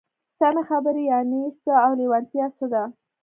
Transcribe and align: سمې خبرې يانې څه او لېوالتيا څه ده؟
سمې 0.39 0.61
خبرې 0.69 1.03
يانې 1.11 1.41
څه 1.63 1.73
او 1.85 1.91
لېوالتيا 1.99 2.45
څه 2.57 2.65
ده؟ 2.71 2.83